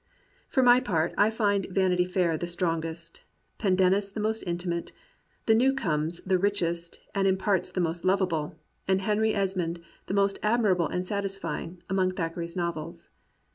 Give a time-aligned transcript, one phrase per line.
[0.47, 3.21] For my part, I find Vanity Fair the strongest,
[3.59, 4.91] Pendennis the most intimate,
[5.45, 8.55] The Newcomes the richest and in parts the most lovable,
[8.87, 13.11] and Henry Esmond the most admirable and satisfying, among Thackeray's novels.